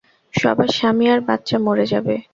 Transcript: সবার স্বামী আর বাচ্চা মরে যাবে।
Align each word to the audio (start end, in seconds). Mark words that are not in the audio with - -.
সবার 0.33 0.69
স্বামী 0.77 1.05
আর 1.13 1.19
বাচ্চা 1.27 1.57
মরে 1.65 1.85
যাবে। 1.85 2.15